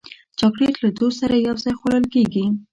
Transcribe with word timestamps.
چاکلېټ 0.39 0.75
له 0.83 0.89
دوست 0.99 1.17
سره 1.21 1.35
یو 1.35 1.55
ځای 1.63 1.73
خوړل 1.79 2.05
کېږي. 2.13 2.45